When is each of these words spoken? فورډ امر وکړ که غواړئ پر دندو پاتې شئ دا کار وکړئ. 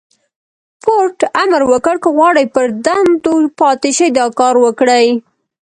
فورډ 0.83 1.17
امر 1.41 1.61
وکړ 1.71 1.95
که 2.03 2.09
غواړئ 2.17 2.45
پر 2.55 2.65
دندو 2.85 3.35
پاتې 3.59 3.89
شئ 3.97 4.09
دا 4.17 4.25
کار 4.39 4.55
وکړئ. 4.65 5.07